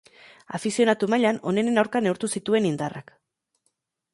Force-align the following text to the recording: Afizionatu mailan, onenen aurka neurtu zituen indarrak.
Afizionatu 0.57 1.09
mailan, 1.13 1.39
onenen 1.51 1.77
aurka 1.81 2.01
neurtu 2.07 2.31
zituen 2.39 2.69
indarrak. 2.71 3.15